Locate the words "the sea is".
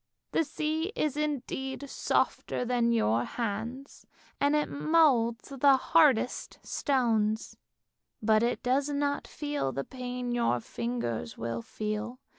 0.31-1.15